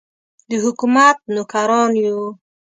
د 0.49 0.51
حکومت 0.65 1.17
نوکران 1.35 1.91
یو. 2.05 2.21